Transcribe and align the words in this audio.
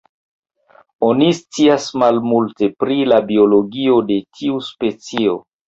Oni 1.09 1.27
scias 1.39 1.85
malmulte 2.05 2.71
pri 2.85 2.99
la 3.13 3.21
biologio 3.29 4.01
de 4.11 4.21
tiu 4.41 4.67
specio. 4.73 5.41